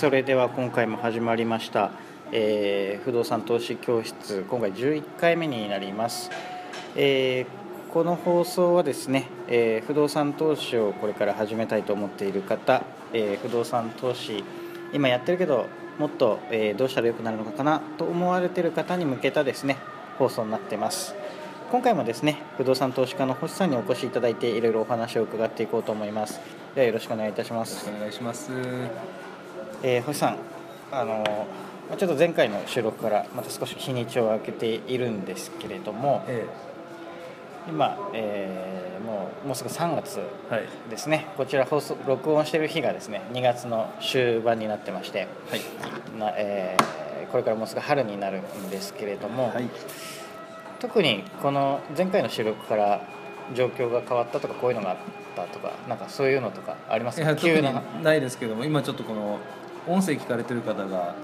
[0.00, 1.90] それでは今回も始まりました、
[2.32, 6.30] えー不動産投資教室今回11回目になります、
[6.96, 14.42] えーこの放送はですね、えー不動産投資をこれから始めたいと思っている方、えー不動産投資
[14.94, 15.66] 今やってるけど
[15.98, 19.76] もっと、えーどうしたらよくなるのかなと思われている方に向けたですね
[20.16, 21.14] 放送になってます。
[21.70, 26.40] 今回もですね不動産投資家の星さんにお越しいただいていろいろお話を伺っていこうと思います。
[26.74, 27.86] ではよろしくお願いいたします。
[27.86, 29.29] よろしくお願いします。
[29.82, 30.36] えー星さん、
[30.92, 31.24] あの
[31.88, 36.46] まあちょっと前回の収録からまた少し日にちを空けているんですけれどもえ
[37.68, 40.68] 今、えーもうもうすぐ3月え、はい。
[40.90, 46.18] ですねこちら放送録音している日がですね2月の終盤になってまして、はい。
[46.18, 49.68] なえーこれからもうすぐ春になるんですけれども、はい。
[50.80, 53.02] 特にこの前回の収録から
[53.54, 54.96] 状況が変わったとかこういうのがあっ
[55.36, 59.38] たとかなんかそういうのとかありますいや、特に急なないですけども、今ちょっとこの
[59.86, 61.14] 音声聞かれてる方が。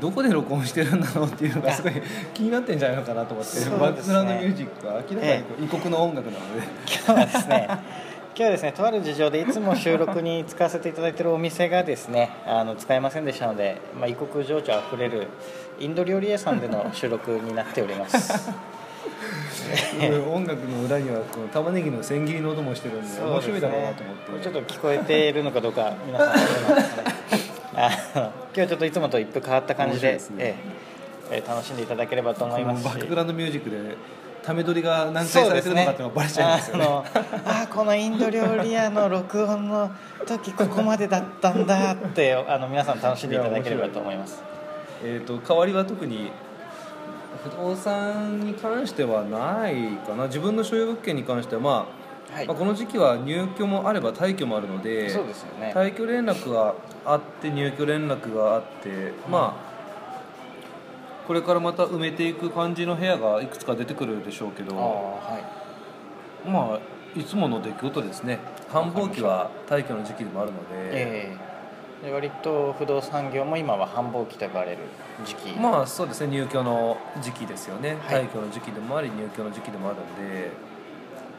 [0.00, 1.92] どこで録音してるんだろうっていうのがすごい
[2.32, 4.14] 気になってんじゃないのかなと思って、そうバッですね。
[4.14, 15.26] クグラウンドミュージックは明らかに異国の音楽なので、今日はですね今日はですねとある事情でいつも収録に使わせていただいているお店がですねあの使えませんでしたので、まあ、異国情緒あふれる
[15.78, 18.50] インド料理屋さんでの収録になっております。
[20.32, 27.11] 音楽の裏にはこの玉ねぎの千切りの音もしてるんで面白いだろうなと思って、ちょっと聞こえているのかどうか皆さん
[27.82, 30.20] あ の今日はちょっといつもと一風変わった感じでね。
[30.38, 30.56] ええ
[31.30, 32.84] えー楽しんでいただければと思いますし。
[32.84, 33.96] バックグラウンドミュージックで
[34.42, 36.84] ため撮りが何回されてるのかっていうのがバレちゃうんですよね。
[36.84, 37.04] あの
[37.46, 39.90] あこのインド料理屋の録音の
[40.26, 44.42] 時ここまでだったんだってあの皆さん楽しんでいただければと思います。
[45.02, 46.30] えー、と代わりは特に
[47.42, 49.74] 不動産に関してはない
[50.06, 50.26] かな。
[50.26, 52.01] 自分の所有物件に関しては、まあ
[52.34, 52.46] はい。
[52.46, 55.72] まあ、この時期は入居もあれば退去もあるのでそうですよね。
[55.74, 59.72] 退去連絡があって入居連絡があって、まあ
[61.26, 65.38] これからまた埋めていく感じの部屋がいくつか出てくるでしょうけどは
[66.46, 66.48] い。
[66.48, 68.38] まあいつもの出来事ですね。
[68.68, 71.38] 繁忙期は退去の時期でもあるので、え
[72.02, 72.06] え。
[72.06, 74.78] で割と不動産業も今は繁忙期と呼ばれる
[75.24, 75.50] 時期。
[75.60, 76.28] まあそうですね。
[76.28, 78.24] 入居の時期ですよね、はい。
[78.24, 80.50] 退去の時期でもあり入居の時期でもあるんで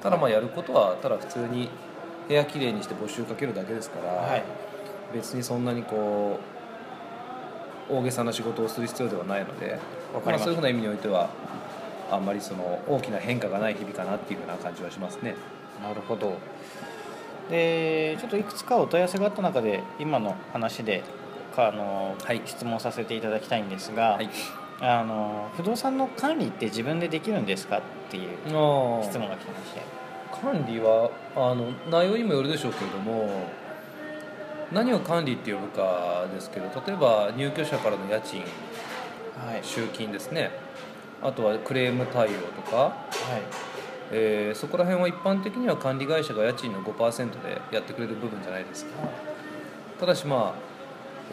[0.04, 1.70] ただまあやることはただ普通に
[2.28, 4.44] 部屋きれいにして募集かけるだけですから、はい。
[5.14, 6.40] 別にそんなにこ
[7.90, 9.80] う大げさな仕事をする必要ではないので
[10.26, 11.30] まあ、そういうふうな意味においては
[12.12, 15.36] あんまりその大きな変化がない日々かなっていうふうな感じはしますね。
[15.82, 16.38] なるほど。
[17.50, 21.04] でちょっといくつかお問い合わせがあった中で今の話で
[21.56, 22.42] かあの、はい。
[22.46, 24.30] 質問させていただきたいんですが、はい、
[24.86, 28.38] あの不動産の管理って自分でできるんですかっていう
[29.02, 29.82] 質問が来てまして。
[30.42, 33.46] 管理はあの内容にもよるでしょうけれども
[34.74, 38.46] 何を管理って呼ぶかですけど例えば入居者からの家賃は
[39.58, 39.64] い。
[39.64, 40.52] 集金ですね。
[41.22, 42.94] あとはクレーム対応とか、はい。
[44.12, 48.92] えーそこら辺は一般的には管理会社が家賃の5%でやってくれる部分じゃないですか。
[50.00, 50.73] ただしまあ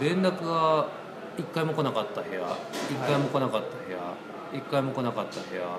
[0.00, 0.88] 連絡が
[1.36, 2.56] 1回も来なかった部屋1
[3.06, 3.98] 回も来なかった部屋、
[4.52, 5.78] 1回も来なかった部屋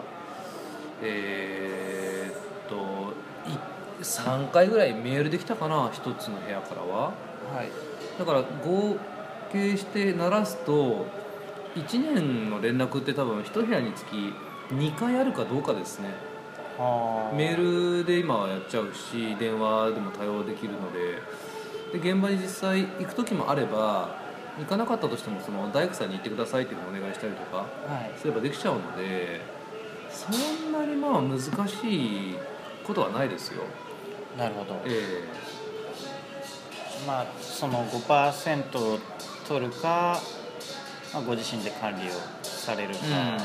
[1.02, 7.14] えーっとい3回ぐらいメールできたかな1つの部屋からは。
[7.54, 7.70] えはい。
[8.18, 8.98] だから合
[9.52, 11.06] 計して鳴らすと
[11.76, 14.34] 1年の連絡って多分1部屋につき
[14.74, 16.10] 2回あるかどうかですね。
[16.78, 17.36] はあ。
[17.36, 21.22] メールで今はやっちゃうし電話でも対応できるので。
[21.94, 24.16] で現場に実際行く時もあれば
[24.58, 27.66] 行かなかったとしてもその大工さんに行ってくださいっていうのをお願いしたりとかは
[28.00, 28.12] い。
[28.18, 29.42] すればできちゃうので
[30.10, 32.36] そんなにまあ難しい
[32.84, 33.64] ことはないですよ。
[34.38, 34.82] なるほど。
[34.86, 35.24] え
[37.06, 39.00] まあその5%を
[39.48, 40.20] 取るか、
[41.14, 42.12] まあ、ご自身で管理を
[42.44, 43.38] されるか、え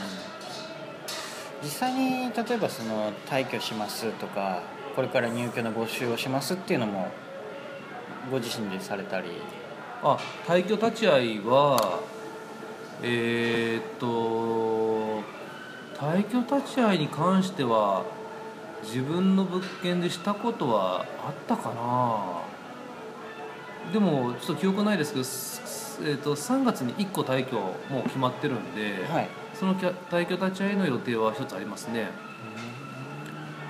[1.62, 4.62] 実際に例えばその退去しますとか
[4.94, 7.08] これから入居の募集をしますっていうのも
[8.30, 9.28] ご自身でされたり。
[10.02, 12.00] あ退去立ち会いは
[13.02, 15.22] えーっと
[15.98, 18.04] 退去立ち会いに関しては
[18.88, 22.42] 自分の物件でしたことはあったかな。
[23.92, 27.56] でもちょっと記憶ないですけど、すえー、と3月に1個退去
[27.90, 29.28] もう決まってるんで、はい。
[29.54, 32.08] そのきゃ退去立ち会いの予定は一つありますね。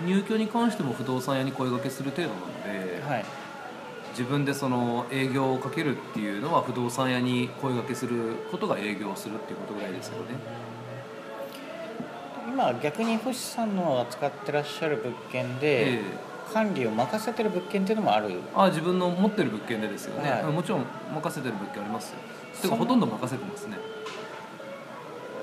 [0.06, 3.24] 入居に関しても不動産屋に声掛けする程度なので、はい。
[4.18, 10.34] 自分でその営業をかけるっていうのは不動産屋に声掛けすることが営業をするっていうことぐらいですよね
[12.58, 16.00] 今逆に星さんの扱ってらっしゃる物件で、ええ。
[16.52, 18.40] 管理を任せてる物件っていうのもある。
[18.52, 20.42] あ自分の持ってる物件でですよね、はい。
[20.44, 20.84] もちろん
[21.14, 22.18] 任せてる物件ありますよ。
[22.60, 23.76] てかほとんど任せてますね。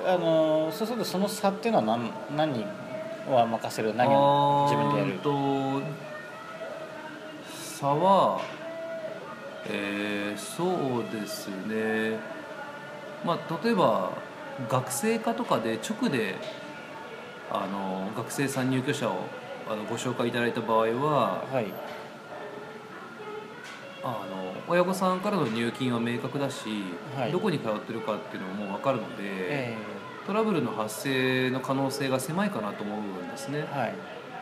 [0.05, 2.65] あのそうするとその差っていうのは何何
[3.33, 3.95] は任せる？
[3.95, 5.81] 何を自分でやると
[7.53, 8.41] 差は
[9.69, 10.65] えーそ
[10.99, 12.19] うですね。
[13.23, 14.11] まあ例えば
[14.67, 16.35] 学生課とかで直で
[17.51, 19.27] あの学生さん入居者を
[19.69, 21.65] あのご紹介いただいた場合ははい。
[24.03, 26.83] あの親御さんからの入金は明確だし、
[27.17, 27.31] はい。
[27.31, 29.77] どこに通ってるかっていうのももう分かるので、え
[30.27, 33.65] トラブルの発生の可能性が狭いかなと思うんですね。
[33.67, 33.93] えはい。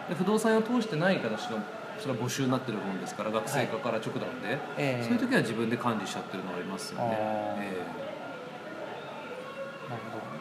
[0.10, 1.64] で不動産屋を通してない形の
[2.00, 5.04] それは募集になってるもんですから学生課から直なんで、ええ。
[5.04, 7.18] そういう時は自分で管理しちゃってるのがありますよね、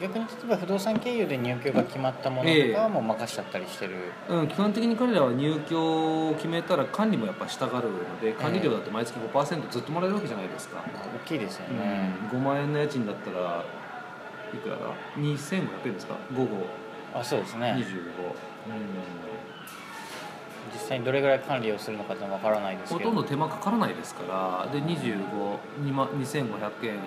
[0.03, 10.85] 逆に例えば不動産経由で入居が決まったものとかはもう任しちゃったりしてる、えうん、基本的に彼らは入居を決めたら管理もやっぱ従うので管理料だって毎月5%ずっともらえるわけじゃないですか、
[11.25, 13.65] 大きいですよね、うん、5万円の家賃だったら
[14.53, 14.83] いくらだ
[15.17, 16.17] ？2500円ですか？
[16.37, 16.67] 午後
[17.15, 17.75] あそうですね。
[17.79, 17.85] 25、
[20.73, 23.11] 実際にどれぐらい管理をするのかってわからないですほけど。
[23.11, 24.23] とんど手間かからないですか
[24.67, 24.73] ら。
[24.73, 26.99] で252万2500円。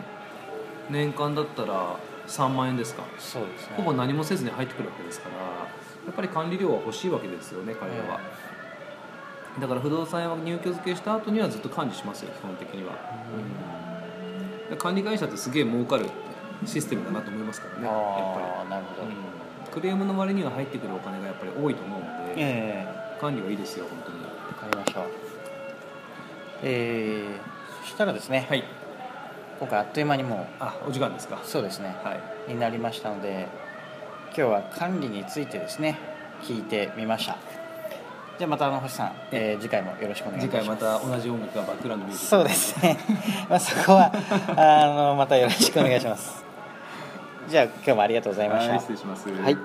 [0.89, 1.97] 年間だったら
[2.27, 3.03] 3万円ですか。
[3.17, 3.75] そうですね。
[3.77, 5.35] ほぼ何もせずに入ってくるわけですから
[6.05, 8.19] やっぱり管理料は欲しいわけですよね彼らは、
[9.59, 12.93] だから不動産屋は入居付けした後にはずっと管理しますよ基本的には、
[14.69, 16.05] で管理会社ってすげえ儲かる
[16.65, 19.71] システムだなと思いますからねやっああなるほど、ぱり、うん。
[19.71, 22.87] クレームの割には入ってくるお金がやっぱり多いと思うので、え
[23.19, 24.19] 管理はいいですよ本当に。
[24.19, 25.01] えわかりました。
[26.63, 28.63] えー、そしたらですね、はい
[29.59, 31.41] 今回あっという間にもあお時間ですか。
[31.43, 31.95] うそうですね。
[32.03, 32.13] は
[32.47, 32.53] い。
[32.53, 33.47] になりましたので
[34.27, 35.97] 今日は管理についてですね
[36.43, 37.37] 聞いてみました。
[38.37, 40.67] じゃあまたあの星さん、えー次回もよろしくお願いし次ます。
[40.67, 42.97] 回また同じ音楽がバックグラウンドミュージックそうですね。
[43.49, 44.11] まあそこは
[44.57, 46.43] あのまたよろしくお願いします。
[47.47, 48.71] じゃあ今日もありがとうございました。
[48.73, 49.29] はい失礼します。
[49.29, 49.57] はい